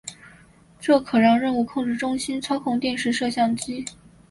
[0.79, 3.85] 这可让任务控制中心操控电视摄像机。